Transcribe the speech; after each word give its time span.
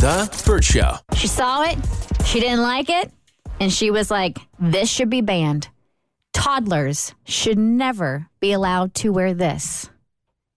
The 0.00 0.42
Burt 0.46 0.64
Show. 0.64 0.94
She 1.14 1.26
saw 1.26 1.62
it, 1.62 1.76
she 2.24 2.40
didn't 2.40 2.62
like 2.62 2.88
it, 2.88 3.12
and 3.60 3.70
she 3.70 3.90
was 3.90 4.10
like, 4.10 4.38
this 4.58 4.88
should 4.88 5.10
be 5.10 5.20
banned. 5.20 5.68
Toddlers 6.32 7.14
should 7.24 7.58
never 7.58 8.26
be 8.40 8.52
allowed 8.52 8.94
to 8.94 9.12
wear 9.12 9.34
this. 9.34 9.90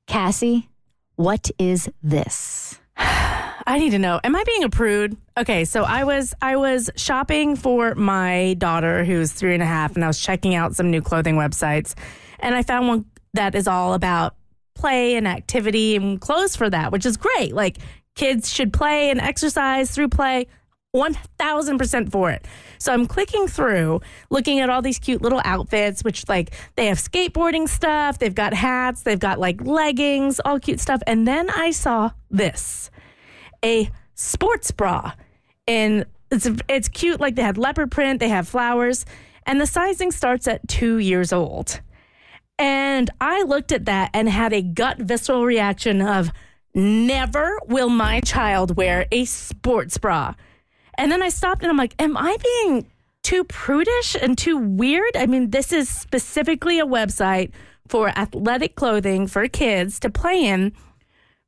Cassie, 0.08 0.70
what 1.18 1.52
is 1.60 1.90
this? 2.02 2.80
I 2.98 3.80
need 3.80 3.90
to 3.90 4.00
know. 4.00 4.22
Am 4.24 4.34
I 4.34 4.46
being 4.46 4.64
a 4.64 4.70
prude? 4.70 5.18
Okay, 5.38 5.66
so 5.66 5.84
I 5.84 6.06
was 6.06 6.34
I 6.42 6.56
was 6.56 6.90
shopping 6.96 7.58
for 7.58 7.96
my 7.96 8.54
daughter 8.60 9.04
who's 9.04 9.34
three 9.34 9.54
and 9.54 9.64
a 9.64 9.66
half, 9.66 9.96
and 9.96 10.06
I 10.06 10.08
was 10.08 10.22
checking 10.22 10.56
out 10.56 10.74
some 10.74 10.90
new 10.90 11.02
clothing 11.02 11.36
websites, 11.36 11.96
and 12.40 12.56
I 12.56 12.64
found 12.64 12.88
one 12.88 13.06
that 13.34 13.56
is 13.56 13.68
all 13.68 13.94
about 13.94 14.36
play 14.74 15.16
and 15.16 15.28
activity 15.28 15.98
and 15.98 16.22
clothes 16.22 16.56
for 16.56 16.70
that, 16.70 16.94
which 16.94 17.06
is 17.06 17.18
great. 17.18 17.54
Like 17.54 17.80
kids 18.16 18.54
should 18.54 18.74
play 18.74 19.10
and 19.10 19.20
exercise 19.20 19.92
through 19.92 20.10
play. 20.10 20.48
1000% 20.96 22.12
for 22.12 22.30
it. 22.30 22.46
So 22.78 22.94
I'm 22.94 23.08
clicking 23.08 23.48
through, 23.48 24.02
looking 24.30 24.60
at 24.60 24.70
all 24.70 24.84
these 24.84 25.00
cute 25.00 25.24
little 25.24 25.42
outfits, 25.44 26.04
which 26.04 26.30
like 26.30 26.52
they 26.76 26.86
have 26.86 27.00
skateboarding 27.00 27.68
stuff, 27.68 28.20
they've 28.20 28.36
got 28.36 28.54
hats, 28.54 29.02
they've 29.02 29.20
got 29.20 29.40
like 29.40 29.66
leggings, 29.66 30.40
all 30.46 30.60
cute 30.60 30.80
stuff. 30.80 31.02
And 31.08 31.28
then 31.28 31.50
I 31.50 31.72
saw 31.72 32.12
this 32.30 32.92
a 33.66 33.90
sports 34.14 34.70
bra. 34.72 35.14
And 35.68 36.06
it's, 36.30 36.48
it's 36.68 36.90
cute, 36.90 37.20
like 37.20 37.36
they 37.36 37.42
had 37.42 37.58
leopard 37.58 37.90
print, 37.92 38.20
they 38.20 38.30
have 38.30 38.48
flowers, 38.48 39.06
and 39.46 39.60
the 39.60 39.66
sizing 39.66 40.12
starts 40.12 40.48
at 40.48 40.68
two 40.68 40.98
years 40.98 41.34
old. 41.34 41.80
And 42.60 43.10
I 43.20 43.44
looked 43.44 43.72
at 43.72 43.86
that 43.86 44.12
and 44.14 44.30
had 44.30 44.54
a 44.54 44.62
gut 44.62 45.00
visceral 45.00 45.46
reaction 45.46 46.02
of 46.02 46.32
never 46.74 47.60
will 47.68 47.90
my 47.90 48.20
child 48.22 48.76
wear 48.76 49.06
a 49.12 49.26
sports 49.26 49.98
bra. 49.98 50.34
And 50.98 51.12
then 51.12 51.22
I 51.22 51.30
stopped 51.30 51.64
and 51.64 51.72
I'm 51.72 51.78
like, 51.78 51.96
am 52.00 52.18
I 52.18 52.38
being 52.44 52.88
too 53.24 53.44
prudish 53.46 54.16
and 54.20 54.38
too 54.38 54.58
weird? 54.58 55.16
I 55.16 55.26
mean, 55.26 55.52
this 55.52 55.72
is 55.72 55.90
specifically 55.90 56.80
a 56.80 56.86
website 56.86 57.52
for 57.88 58.10
athletic 58.10 58.76
clothing 58.76 59.28
for 59.28 59.48
kids 59.48 60.00
to 60.02 60.10
play 60.10 60.46
in. 60.46 60.74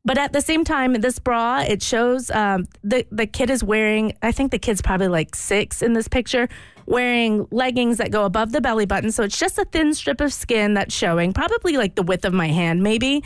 But 0.03 0.19
at 0.19 0.33
the 0.33 0.41
same 0.41 0.63
time, 0.63 0.93
this 0.93 1.17
bra, 1.17 1.61
it 1.61 1.81
shows 1.81 2.29
um, 2.29 2.65
the, 2.83 3.07
the 3.11 3.25
kid 3.25 3.49
is 3.49 3.63
wearing, 3.63 4.13
I 4.21 4.31
think 4.31 4.51
the 4.51 4.59
kid's 4.59 4.81
probably 4.81 5.07
like 5.07 5.35
six 5.35 5.81
in 5.81 5.93
this 5.93 6.07
picture, 6.07 6.47
wearing 6.85 7.47
leggings 7.49 7.97
that 7.97 8.11
go 8.11 8.25
above 8.25 8.51
the 8.51 8.61
belly 8.61 8.85
button. 8.85 9.11
So 9.11 9.23
it's 9.23 9.39
just 9.39 9.57
a 9.57 9.65
thin 9.65 9.95
strip 9.95 10.21
of 10.21 10.31
skin 10.31 10.75
that's 10.75 10.93
showing, 10.93 11.33
probably 11.33 11.77
like 11.77 11.95
the 11.95 12.03
width 12.03 12.23
of 12.23 12.33
my 12.33 12.47
hand, 12.47 12.83
maybe. 12.83 13.23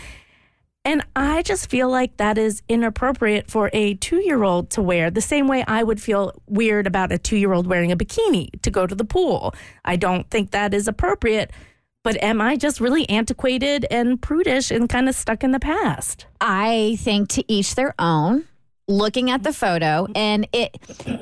And 0.86 1.06
I 1.16 1.42
just 1.44 1.70
feel 1.70 1.90
like 1.90 2.18
that 2.18 2.38
is 2.38 2.62
inappropriate 2.70 3.52
for 3.52 3.70
a 3.74 3.96
two 3.96 4.24
year 4.24 4.44
old 4.44 4.70
to 4.72 4.82
wear, 4.82 5.12
the 5.12 5.22
same 5.22 5.48
way 5.48 5.64
I 5.68 5.84
would 5.84 6.02
feel 6.02 6.34
weird 6.48 6.88
about 6.88 7.12
a 7.12 7.18
two 7.18 7.36
year 7.36 7.54
old 7.54 7.68
wearing 7.68 7.92
a 7.92 7.98
bikini 7.98 8.62
to 8.62 8.72
go 8.72 8.88
to 8.88 8.96
the 8.96 9.06
pool. 9.06 9.54
I 9.84 9.98
don't 9.98 10.30
think 10.30 10.52
that 10.52 10.74
is 10.74 10.88
appropriate. 10.88 11.52
But 12.02 12.22
am 12.24 12.40
I 12.40 12.56
just 12.56 12.80
really 12.80 13.08
antiquated 13.10 13.86
and 13.92 14.22
prudish 14.22 14.72
and 14.72 14.88
kind 14.88 15.10
of 15.10 15.16
stuck 15.16 15.44
in 15.44 15.52
the 15.52 15.60
past? 15.60 16.26
I 16.40 16.98
think 17.02 17.28
to 17.30 17.44
each 17.52 17.76
their 17.76 17.94
own. 18.00 18.46
Looking 18.88 19.30
at 19.30 19.44
the 19.44 19.54
photo 19.54 20.08
and 20.16 20.48
it, 20.52 20.76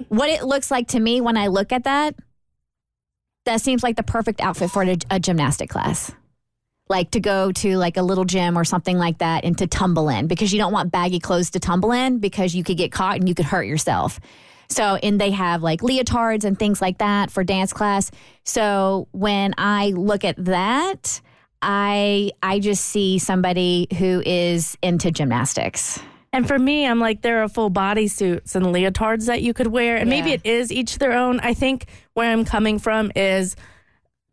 what 0.07 0.29
it 0.29 0.43
looks 0.43 0.71
like 0.71 0.87
to 0.89 0.99
me 0.99 1.19
when 1.19 1.35
I 1.35 1.47
look 1.47 1.73
at 1.73 1.83
that, 1.83 2.15
that 3.45 3.59
seems 3.59 3.83
like 3.83 3.97
the 3.97 4.03
perfect 4.03 4.39
outfit 4.39 4.69
for 4.69 4.83
a, 4.83 4.97
a 5.09 5.19
gymnastic 5.19 5.69
class 5.69 6.11
like 6.89 7.11
to 7.11 7.19
go 7.19 7.51
to 7.51 7.77
like 7.77 7.97
a 7.97 8.01
little 8.01 8.25
gym 8.25 8.57
or 8.57 8.63
something 8.63 8.97
like 8.97 9.17
that 9.19 9.43
and 9.43 9.57
to 9.57 9.67
tumble 9.67 10.09
in 10.09 10.27
because 10.27 10.53
you 10.53 10.59
don't 10.59 10.71
want 10.71 10.91
baggy 10.91 11.19
clothes 11.19 11.51
to 11.51 11.59
tumble 11.59 11.91
in 11.91 12.19
because 12.19 12.55
you 12.55 12.63
could 12.63 12.77
get 12.77 12.91
caught 12.91 13.17
and 13.17 13.27
you 13.27 13.35
could 13.35 13.45
hurt 13.45 13.63
yourself. 13.63 14.19
So, 14.69 14.95
and 14.95 15.19
they 15.19 15.31
have 15.31 15.63
like 15.63 15.81
leotards 15.81 16.43
and 16.43 16.57
things 16.57 16.81
like 16.81 16.97
that 16.97 17.31
for 17.31 17.43
dance 17.43 17.71
class. 17.73 18.11
So, 18.43 19.07
when 19.11 19.53
I 19.57 19.91
look 19.91 20.25
at 20.25 20.43
that, 20.43 21.21
I 21.61 22.31
I 22.43 22.59
just 22.59 22.85
see 22.85 23.17
somebody 23.19 23.87
who 23.97 24.21
is 24.25 24.77
into 24.81 25.11
gymnastics. 25.11 25.99
And 26.33 26.47
for 26.47 26.59
me, 26.59 26.85
I'm 26.85 26.99
like, 26.99 27.21
there 27.21 27.41
are 27.41 27.47
full 27.47 27.71
bodysuits 27.71 28.55
and 28.55 28.65
leotards 28.67 29.27
that 29.27 29.41
you 29.41 29.53
could 29.53 29.67
wear. 29.67 29.95
And 29.95 30.09
maybe 30.09 30.31
it 30.31 30.45
is 30.45 30.71
each 30.71 30.97
their 30.97 31.13
own. 31.13 31.39
I 31.39 31.53
think 31.53 31.85
where 32.13 32.29
I'm 32.29 32.43
coming 32.43 32.79
from 32.79 33.11
is 33.15 33.55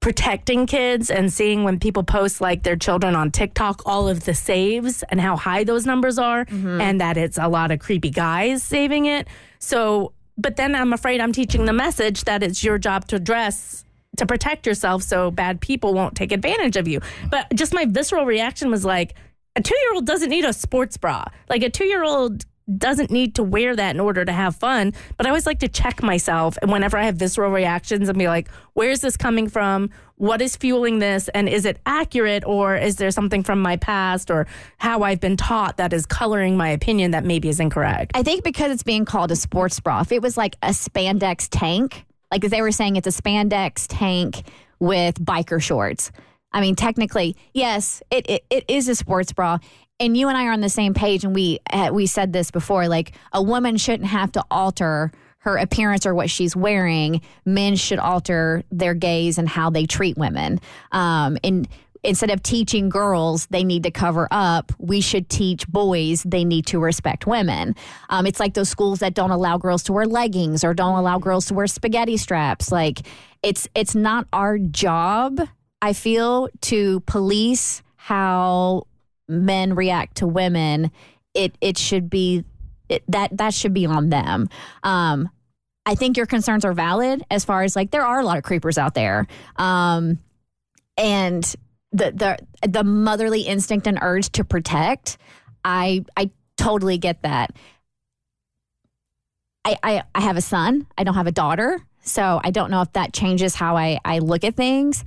protecting 0.05 0.67
kids 0.67 1.11
and 1.11 1.33
seeing 1.33 1.65
when 1.65 1.81
people 1.81 2.03
post 2.03 2.39
like 2.39 2.63
their 2.63 2.77
children 2.77 3.17
on 3.17 3.31
TikTok, 3.31 3.81
all 3.87 4.07
of 4.07 4.25
the 4.27 4.35
saves 4.35 5.03
and 5.09 5.19
how 5.19 5.35
high 5.35 5.65
those 5.65 5.87
numbers 5.87 6.19
are, 6.19 6.45
mm-hmm. 6.45 6.79
and 6.79 7.01
that 7.01 7.17
it's 7.17 7.39
a 7.39 7.49
lot 7.49 7.71
of 7.71 7.79
creepy 7.79 8.11
guys 8.11 8.63
saving 8.63 9.07
it. 9.07 9.27
So, 9.61 10.13
but 10.37 10.57
then 10.57 10.75
I'm 10.75 10.93
afraid 10.93 11.23
I'm 11.23 11.33
teaching 11.33 11.65
the 11.65 11.73
message 11.73 12.25
that 12.25 12.43
it's 12.43 12.63
your 12.63 12.77
job 12.77 13.09
to 13.09 13.19
dress 13.19 13.87
to 14.19 14.27
protect 14.27 14.67
yourself 14.67 15.03
so 15.03 15.31
bad 15.31 15.63
people 15.63 15.95
won't 15.95 16.15
take 16.15 16.33
advantage 16.33 16.77
of 16.77 16.87
you. 16.87 17.01
But 17.31 17.55
just 17.55 17.73
my 17.73 17.87
visceral 17.87 18.27
reaction 18.27 18.71
was 18.71 18.85
like, 18.85 19.15
a 19.57 19.63
two 19.63 19.75
year 19.75 19.95
old 19.95 20.05
doesn't 20.05 20.29
need 20.29 20.45
a 20.45 20.53
sports 20.53 20.99
bra. 20.99 21.25
Like 21.49 21.63
a 21.63 21.71
two 21.71 21.87
year 21.87 22.05
old 22.05 22.45
doesn't 22.79 23.11
need 23.11 23.35
to 23.35 23.43
wear 23.43 23.77
that 23.77 23.95
in 23.95 24.01
order 24.01 24.25
to 24.25 24.33
have 24.33 24.57
fun. 24.57 24.93
But 25.17 25.27
I 25.27 25.31
always 25.31 25.47
like 25.47 25.59
to 25.61 25.69
check 25.69 26.03
myself 26.03 26.57
and 26.63 26.71
whenever 26.73 26.97
I 26.97 27.05
have 27.05 27.17
visceral 27.17 27.51
reactions 27.51 28.09
and 28.09 28.19
be 28.19 28.27
like, 28.27 28.49
where's 28.73 29.01
this 29.01 29.17
coming 29.17 29.49
from? 29.49 29.91
What 30.17 30.41
is 30.41 30.57
fueling 30.57 30.99
this? 30.99 31.29
And 31.29 31.49
is 31.49 31.65
it 31.65 31.79
accurate 31.85 32.45
or 32.47 32.77
is 32.77 32.97
there 32.97 33.11
something 33.11 33.43
from 33.43 33.61
my 33.61 33.77
past 33.77 34.31
or 34.31 34.47
how 34.79 35.03
I've 35.03 35.21
been 35.21 35.37
taught 35.37 35.77
that 35.77 35.93
is 35.93 36.07
coloring 36.07 36.57
my 36.57 36.69
opinion 36.69 37.11
that 37.11 37.25
maybe 37.25 37.49
is 37.49 37.61
incorrect? 37.61 38.13
I 38.15 38.23
think 38.23 38.45
because 38.45 38.73
it's 38.73 38.83
being 38.83 39.05
called 39.05 39.31
a 39.31 39.37
sports 39.37 39.79
bra. 39.81 40.01
If 40.01 40.13
it 40.13 40.23
was 40.23 40.37
like 40.37 40.57
a 40.63 40.69
spandex 40.69 41.49
tank, 41.51 42.07
like 42.31 42.43
they 42.43 42.63
were 42.63 42.73
saying 42.73 42.97
it's 42.97 43.07
a 43.07 43.23
spandex 43.23 43.87
tank 43.89 44.45
with 44.79 45.21
biker 45.21 45.61
shorts. 45.61 46.11
I 46.53 46.61
mean, 46.61 46.77
technically, 46.77 47.37
yes, 47.53 48.01
it, 48.13 48.31
it, 48.31 48.45
it 48.49 48.65
is 48.69 48.89
a 48.89 48.95
sports 48.95 49.33
bra. 49.33 49.59
And 50.01 50.17
you 50.17 50.29
and 50.29 50.37
I 50.37 50.47
are 50.47 50.53
on 50.53 50.61
the 50.61 50.69
same 50.69 50.93
page, 50.93 51.25
and 51.25 51.35
we 51.35 51.61
uh, 51.71 51.91
we 51.93 52.07
said 52.07 52.33
this 52.33 52.51
before. 52.51 52.89
Like 52.89 53.13
a 53.33 53.43
woman 53.43 53.77
shouldn't 53.77 54.09
have 54.09 54.33
to 54.33 54.45
alter 54.51 55.13
her 55.39 55.57
appearance 55.57 56.07
or 56.07 56.15
what 56.15 56.31
she's 56.31 56.57
wearing. 56.57 57.21
Men 57.45 57.77
should 57.77 57.99
alter 57.99 58.65
their 58.73 58.95
gaze 58.95 59.39
and 59.39 59.49
how 59.49 59.71
they 59.71 59.87
treat 59.87 60.17
women. 60.17 60.59
Um, 60.91 61.37
and 61.45 61.69
instead 62.03 62.31
of 62.31 62.43
teaching 62.43 62.89
girls 62.89 63.47
they 63.47 63.63
need 63.63 63.83
to 63.85 63.91
cover 63.91 64.27
up, 64.31 64.73
we 64.79 65.01
should 65.01 65.29
teach 65.29 65.69
boys 65.69 66.23
they 66.25 66.45
need 66.45 66.67
to 66.67 66.79
respect 66.79 67.27
women. 67.27 67.75
Um, 68.11 68.27
it's 68.27 68.41
like 68.41 68.55
those 68.55 68.69
schools 68.69 68.99
that 69.01 69.15
don't 69.15 69.31
allow 69.31 69.59
girls 69.59 69.83
to 69.85 69.93
wear 69.93 70.07
leggings 70.07 70.65
or 70.65 70.75
don't 70.75 70.99
allow 70.99 71.19
girls 71.19 71.47
to 71.47 71.55
wear 71.55 71.67
spaghetti 71.67 72.17
straps. 72.17 72.73
Like 72.73 73.07
it's 73.43 73.69
it's 73.75 73.95
not 73.95 74.27
our 74.33 74.59
job. 74.59 75.41
I 75.83 75.93
feel 75.93 76.49
to 76.63 77.01
police 77.01 77.83
how 77.97 78.87
men 79.29 79.75
react 79.75 80.17
to 80.19 80.27
women. 80.27 80.91
It 81.35 81.57
it 81.61 81.79
should 81.79 82.09
be 82.11 82.45
it, 82.89 83.03
that 83.09 83.37
that 83.37 83.55
should 83.55 83.75
be 83.75 83.87
on 83.87 84.11
them. 84.11 84.49
Um, 84.83 85.31
I 85.87 85.95
think 85.95 86.17
your 86.17 86.27
concerns 86.27 86.65
are 86.65 86.73
valid 86.73 87.23
as 87.31 87.45
far 87.45 87.63
as 87.63 87.77
like 87.77 87.91
there 87.91 88.05
are 88.07 88.21
a 88.21 88.25
lot 88.25 88.39
of 88.39 88.45
creepers 88.45 88.79
out 88.79 88.95
there. 88.95 89.27
Um, 89.57 90.19
and 90.97 91.45
the 91.93 92.39
the 92.63 92.69
the 92.69 92.85
motherly 92.85 93.43
instinct 93.43 93.87
and 93.87 93.99
urge 94.01 94.31
to 94.33 94.45
protect, 94.45 95.19
I 95.65 96.05
I 96.17 96.31
totally 96.57 96.99
get 96.99 97.23
that. 97.23 97.55
I, 99.65 99.77
I, 99.83 100.03
I 100.15 100.21
have 100.21 100.37
a 100.37 100.43
son. 100.43 100.87
I 100.99 101.05
don't 101.05 101.15
have 101.15 101.27
a 101.27 101.33
daughter. 101.33 101.81
So 102.03 102.41
I 102.45 102.51
don't 102.51 102.71
know 102.71 102.83
if 102.83 102.93
that 102.93 103.15
changes 103.15 103.55
how 103.55 103.77
I, 103.77 103.99
I 104.05 104.19
look 104.19 104.45
at 104.45 104.57
things. 104.57 105.05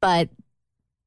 But 0.00 0.28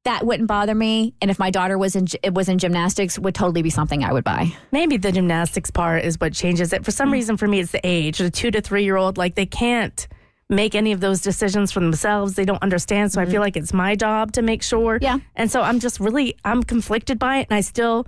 that 0.04 0.24
wouldn't 0.24 0.48
bother 0.48 0.74
me. 0.74 1.14
And 1.20 1.30
if 1.30 1.38
my 1.38 1.50
daughter 1.50 1.76
was 1.76 1.94
in 1.94 2.06
it 2.22 2.32
was 2.32 2.48
in 2.48 2.58
gymnastics, 2.58 3.18
would 3.18 3.34
totally 3.34 3.62
be 3.62 3.70
something 3.70 4.02
I 4.04 4.12
would 4.12 4.24
buy. 4.24 4.52
Maybe 4.72 4.96
the 4.96 5.12
gymnastics 5.12 5.70
part 5.70 6.04
is 6.04 6.18
what 6.18 6.32
changes 6.32 6.72
it. 6.72 6.84
For 6.84 6.90
some 6.90 7.10
mm. 7.10 7.12
reason, 7.12 7.36
for 7.36 7.46
me, 7.46 7.60
it's 7.60 7.72
the 7.72 7.80
age. 7.84 8.18
The 8.18 8.30
two 8.30 8.50
to 8.50 8.60
three 8.60 8.84
year 8.84 8.96
old, 8.96 9.18
like 9.18 9.34
they 9.34 9.46
can't 9.46 10.08
make 10.48 10.74
any 10.74 10.92
of 10.92 11.00
those 11.00 11.20
decisions 11.20 11.70
for 11.70 11.80
themselves. 11.80 12.34
They 12.34 12.44
don't 12.44 12.62
understand. 12.62 13.12
So 13.12 13.20
I 13.20 13.24
mm-hmm. 13.24 13.32
feel 13.32 13.40
like 13.40 13.56
it's 13.56 13.72
my 13.72 13.94
job 13.94 14.32
to 14.32 14.42
make 14.42 14.62
sure. 14.62 14.98
Yeah. 15.00 15.18
And 15.36 15.50
so 15.50 15.62
I'm 15.62 15.78
just 15.78 16.00
really, 16.00 16.36
I'm 16.44 16.62
conflicted 16.62 17.18
by 17.18 17.38
it. 17.38 17.46
And 17.50 17.56
I 17.56 17.60
still, 17.60 18.06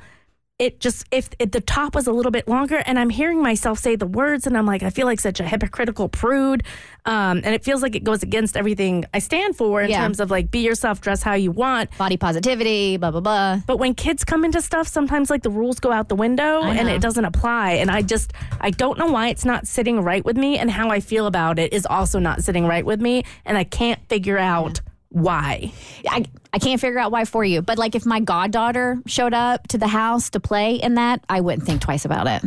it 0.58 0.78
just 0.80 1.04
if, 1.10 1.30
if 1.38 1.50
the 1.50 1.60
top 1.60 1.94
was 1.94 2.06
a 2.06 2.12
little 2.12 2.30
bit 2.30 2.46
longer 2.46 2.76
and 2.86 2.98
i'm 2.98 3.10
hearing 3.10 3.42
myself 3.42 3.78
say 3.78 3.96
the 3.96 4.06
words 4.06 4.46
and 4.46 4.56
i'm 4.56 4.66
like 4.66 4.82
i 4.82 4.90
feel 4.90 5.06
like 5.06 5.18
such 5.18 5.40
a 5.40 5.44
hypocritical 5.44 6.08
prude 6.08 6.62
um, 7.04 7.38
and 7.38 7.48
it 7.48 7.64
feels 7.64 7.82
like 7.82 7.96
it 7.96 8.04
goes 8.04 8.22
against 8.22 8.56
everything 8.56 9.04
i 9.14 9.18
stand 9.18 9.56
for 9.56 9.80
in 9.82 9.90
Yeah. 9.90 10.02
terms 10.02 10.20
of 10.20 10.30
like 10.30 10.50
be 10.50 10.60
yourself 10.60 11.00
dress 11.00 11.22
how 11.22 11.34
you 11.34 11.50
want 11.50 11.96
Body 11.98 12.16
positivity, 12.16 12.96
blah 12.96 13.10
blah 13.10 13.20
blah. 13.20 13.60
but 13.66 13.78
when 13.78 13.94
kids 13.94 14.24
come 14.24 14.44
into 14.44 14.60
stuff 14.60 14.86
sometimes 14.86 15.30
like 15.30 15.42
the 15.42 15.50
rules 15.50 15.80
go 15.80 15.90
out 15.90 16.08
the 16.08 16.14
window 16.16 16.62
and 16.62 16.88
it 16.88 17.00
doesn't 17.00 17.24
apply 17.24 17.72
and 17.72 17.90
i 17.90 18.02
just 18.02 18.32
i 18.60 18.70
don't 18.70 18.98
know 18.98 19.06
why 19.06 19.28
it's 19.28 19.44
not 19.44 19.66
sitting 19.66 20.00
right 20.02 20.24
with 20.24 20.36
me 20.36 20.58
and 20.58 20.70
how 20.70 20.90
i 20.90 21.00
feel 21.00 21.26
about 21.26 21.58
it 21.58 21.72
is 21.72 21.86
also 21.86 22.18
not 22.18 22.42
sitting 22.44 22.66
right 22.66 22.84
with 22.84 23.00
me 23.00 23.24
and 23.46 23.56
i 23.58 23.64
can't 23.64 24.00
figure 24.08 24.38
out 24.38 24.80
why 25.12 25.72
I, 26.08 26.24
I 26.52 26.58
can't 26.58 26.80
figure 26.80 26.98
out 26.98 27.12
why 27.12 27.24
for 27.24 27.44
you, 27.44 27.62
but 27.62 27.78
like 27.78 27.94
if 27.94 28.04
my 28.06 28.20
goddaughter 28.20 29.00
showed 29.06 29.34
up 29.34 29.68
to 29.68 29.78
the 29.78 29.86
house 29.88 30.30
to 30.30 30.40
play 30.40 30.76
in 30.76 30.94
that, 30.94 31.22
I 31.28 31.40
wouldn't 31.40 31.64
think 31.64 31.80
twice 31.82 32.04
about 32.04 32.26
it. 32.26 32.42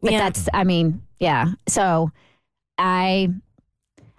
But 0.00 0.12
Yeah. 0.12 0.18
that's, 0.18 0.48
I 0.52 0.64
mean, 0.64 1.02
yeah. 1.18 1.52
So 1.66 2.10
I, 2.76 3.28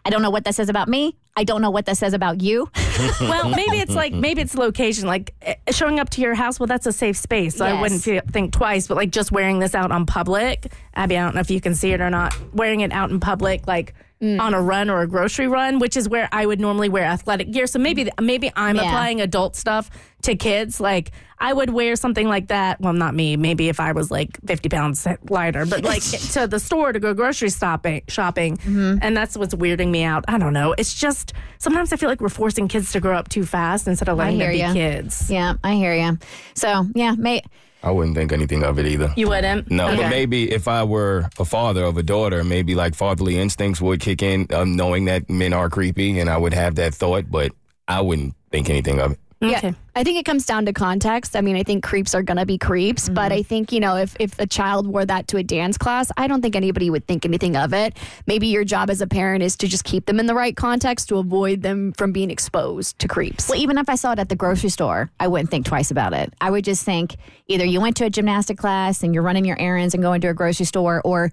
I 0.03 0.09
don't 0.09 0.21
know 0.21 0.29
what 0.29 0.43
that 0.45 0.55
says 0.55 0.69
about 0.69 0.87
me. 0.87 1.15
I 1.37 1.45
don't 1.45 1.61
know 1.61 1.69
what 1.69 1.85
that 1.85 1.97
says 1.97 2.13
about 2.13 2.41
you. 2.41 2.69
well, 3.21 3.47
maybe 3.49 3.77
it's 3.77 3.95
like 3.95 4.11
maybe 4.11 4.41
it's 4.41 4.55
location, 4.55 5.07
like 5.07 5.33
eh, 5.41 5.55
showing 5.71 5.99
up 5.99 6.09
to 6.11 6.21
your 6.21 6.33
house. 6.35 6.59
Well, 6.59 6.67
that's 6.67 6.85
a 6.85 6.91
safe 6.91 7.15
space, 7.15 7.55
so 7.55 7.65
I 7.65 7.79
wouldn't 7.79 8.01
feel, 8.03 8.21
think 8.29 8.51
twice. 8.51 8.87
But 8.87 8.97
like 8.97 9.11
just 9.11 9.31
wearing 9.31 9.59
this 9.59 9.73
out 9.73 9.91
on 9.91 10.05
public, 10.05 10.73
Abby, 10.99 11.17
I 11.17 11.23
don't 11.23 11.33
know 11.33 11.41
if 11.41 11.49
you 11.49 11.61
can 11.61 11.73
see 11.75 11.91
it 11.93 12.01
or 12.01 12.09
not. 12.09 12.35
Wearing 12.53 12.81
it 12.81 12.91
out 12.91 13.09
in 13.09 13.19
public, 13.19 13.65
like 13.67 13.93
Mm. 14.21 14.37
on 14.41 14.53
a 14.53 14.61
run 14.61 14.89
or 14.89 14.99
a 14.99 15.07
grocery 15.07 15.47
run, 15.47 15.79
which 15.79 15.95
is 15.95 16.09
where 16.09 16.27
I 16.33 16.45
would 16.45 16.59
normally 16.59 16.89
wear 16.89 17.05
athletic 17.05 17.51
gear. 17.51 17.65
So 17.67 17.79
maybe 17.79 18.09
maybe 18.19 18.51
I'm 18.53 18.75
Yeah. 18.75 18.81
applying 18.89 19.21
adult 19.21 19.55
stuff 19.55 19.89
to 20.23 20.35
kids. 20.35 20.81
Like 20.81 21.11
I 21.39 21.53
would 21.53 21.69
wear 21.69 21.95
something 21.95 22.27
like 22.27 22.49
that. 22.49 22.81
Well, 22.81 22.91
not 22.91 23.15
me. 23.15 23.37
Maybe 23.37 23.69
if 23.69 23.79
I 23.79 23.93
was 23.93 24.11
like 24.11 24.37
50 24.45 24.67
pounds 24.67 25.07
lighter, 25.29 25.65
but 25.65 25.85
like 25.85 26.03
to 26.33 26.47
the 26.47 26.59
store 26.59 26.91
to 26.91 26.99
go 26.99 27.13
grocery 27.13 27.49
shopping, 27.49 28.01
shopping, 28.09 28.57
Mm-hmm. 28.57 28.97
and 29.01 29.15
that's 29.15 29.37
what's 29.37 29.55
weirding 29.55 29.89
me 29.89 30.03
out. 30.03 30.25
I 30.27 30.37
don't 30.37 30.51
know. 30.51 30.75
It's 30.77 30.93
just 30.99 31.31
sometimes 31.57 31.93
I 31.93 31.95
feel 31.95 32.09
like 32.09 32.19
we're 32.19 32.27
forcing 32.27 32.67
kids 32.67 32.91
to 32.91 32.99
grow 32.99 33.15
up 33.15 33.29
too 33.29 33.45
fast 33.45 33.87
instead 33.87 34.09
of 34.09 34.17
letting 34.17 34.39
them 34.39 34.51
be 34.51 34.57
ya. 34.57 34.73
kids. 34.73 35.31
Yeah, 35.31 35.53
I 35.63 35.75
hear 35.75 35.93
you. 35.95 36.17
So 36.55 36.87
yeah, 36.93 37.15
may, 37.17 37.41
I 37.81 37.91
wouldn't 37.91 38.15
think 38.17 38.31
anything 38.33 38.63
of 38.63 38.77
it 38.77 38.85
either. 38.85 39.13
You 39.15 39.29
wouldn't? 39.29 39.71
No, 39.71 39.87
Okay. 39.87 39.97
but 39.97 40.09
maybe 40.09 40.51
if 40.51 40.67
I 40.67 40.83
were 40.83 41.29
a 41.39 41.45
father 41.45 41.83
of 41.85 41.95
a 41.97 42.03
daughter, 42.03 42.43
maybe 42.43 42.75
like 42.75 42.93
fatherly 42.93 43.39
instincts 43.39 43.79
would 43.79 44.01
kick 44.01 44.21
in, 44.21 44.47
um, 44.51 44.75
knowing 44.75 45.05
that 45.05 45.29
men 45.29 45.53
are 45.53 45.69
creepy, 45.69 46.19
and 46.19 46.29
I 46.29 46.37
would 46.37 46.53
have 46.53 46.75
that 46.75 46.93
thought, 46.93 47.31
but 47.31 47.51
I 47.87 48.01
wouldn't 48.01 48.35
think 48.51 48.69
anything 48.69 48.99
of 48.99 49.13
it. 49.13 49.19
Okay. 49.41 49.69
Yeah, 49.69 49.73
I 49.95 50.03
think 50.03 50.19
it 50.19 50.25
comes 50.25 50.45
down 50.45 50.65
to 50.65 50.73
context. 50.73 51.33
I 51.33 51.41
mean, 51.41 51.55
I 51.55 51.63
think 51.63 51.81
creeps 51.81 52.13
are 52.13 52.21
going 52.21 52.37
to 52.37 52.45
be 52.45 52.57
creeps, 52.57 53.07
but 53.07 53.31
mm-hmm. 53.31 53.39
I 53.39 53.43
think, 53.43 53.71
you 53.71 53.79
know, 53.79 53.95
if, 53.95 54.15
if 54.19 54.37
a 54.37 54.45
child 54.45 54.85
wore 54.85 55.05
that 55.05 55.29
to 55.29 55.37
a 55.37 55.43
dance 55.43 55.77
class, 55.77 56.11
I 56.17 56.27
don't 56.27 56.41
think 56.41 56.57
anybody 56.57 56.89
would 56.89 57.07
think 57.07 57.25
anything 57.25 57.55
of 57.55 57.73
it. 57.73 57.95
Maybe 58.27 58.47
your 58.47 58.65
job 58.65 58.89
as 58.89 58.99
a 58.99 59.07
parent 59.07 59.41
is 59.41 59.55
to 59.57 59.67
just 59.69 59.85
keep 59.85 60.07
them 60.07 60.19
in 60.19 60.25
the 60.25 60.35
right 60.35 60.57
context 60.57 61.07
to 61.09 61.17
avoid 61.17 61.61
them 61.61 61.93
from 61.93 62.11
being 62.11 62.31
exposed 62.31 62.99
to 62.99 63.07
creeps. 63.07 63.47
well, 63.47 63.59
even 63.59 63.77
if 63.77 63.87
I 63.87 63.95
saw 63.95 64.11
it 64.11 64.19
at 64.19 64.27
the 64.27 64.35
grocery 64.35 64.69
store, 64.69 65.09
I 65.21 65.29
wouldn't 65.29 65.49
think 65.49 65.65
twice 65.65 65.89
about 65.89 66.13
it. 66.13 66.33
I 66.41 66.51
would 66.51 66.65
just 66.65 66.83
think 66.83 67.15
either 67.47 67.63
you 67.63 67.79
went 67.79 67.95
to 67.97 68.05
a 68.05 68.09
gymnastic 68.09 68.57
class 68.57 69.03
and 69.03 69.13
you're 69.13 69.23
running 69.23 69.45
your 69.45 69.59
errands 69.59 69.93
and 69.93 70.03
going 70.03 70.19
to 70.21 70.27
a 70.27 70.33
grocery 70.33 70.65
store, 70.65 71.01
or 71.05 71.31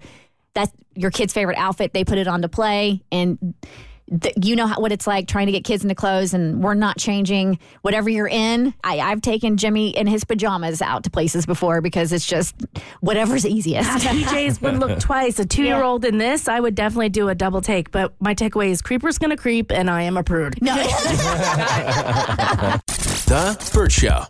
that's 0.53 0.71
your 0.95 1.11
kid's 1.11 1.33
favorite 1.33 1.57
outfit. 1.57 1.91
They 1.91 2.05
put 2.05 2.17
it 2.17 2.27
on 2.27 2.41
to 2.41 2.47
play, 2.47 3.01
and 3.11 3.53
th- 4.21 4.35
you 4.41 4.55
know 4.55 4.67
how, 4.67 4.79
what 4.79 4.91
it's 4.91 5.07
like 5.07 5.27
trying 5.27 5.47
to 5.47 5.51
get 5.51 5.63
kids 5.63 5.83
into 5.83 5.95
clothes, 5.95 6.33
and 6.33 6.63
we're 6.63 6.73
not 6.73 6.97
changing 6.97 7.59
whatever 7.81 8.09
you're 8.09 8.27
in. 8.27 8.73
I, 8.83 8.99
I've 8.99 9.21
taken 9.21 9.57
Jimmy 9.57 9.89
in 9.89 10.07
his 10.07 10.23
pajamas 10.23 10.81
out 10.81 11.03
to 11.05 11.09
places 11.09 11.45
before 11.45 11.81
because 11.81 12.13
it's 12.13 12.25
just 12.25 12.55
whatever's 13.01 13.45
easiest. 13.45 13.89
PJs 14.05 14.61
would 14.61 14.79
look 14.79 14.99
twice. 15.07 15.39
A 15.39 15.45
two 15.45 15.63
year 15.63 15.81
old 15.81 16.05
in 16.05 16.17
this, 16.17 16.47
I 16.47 16.59
would 16.59 16.75
definitely 16.75 17.09
do 17.09 17.29
a 17.29 17.35
double 17.35 17.61
take. 17.61 17.91
But 17.91 18.13
my 18.19 18.35
takeaway 18.35 18.69
is 18.69 18.81
creeper's 18.81 19.17
going 19.17 19.31
to 19.31 19.37
creep, 19.37 19.71
and 19.71 19.89
I 19.89 20.03
am 20.03 20.17
a 20.17 20.23
prude. 20.23 20.61
no. 20.61 20.75
The 23.27 23.71
Burt 23.73 23.91
Show. 23.91 24.27